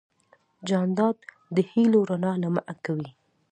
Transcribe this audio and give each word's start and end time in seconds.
جانداد 0.67 1.17
د 1.55 1.57
هېلو 1.71 1.99
رڼا 2.09 2.33
لمع 2.43 2.65
کوي. 2.85 3.09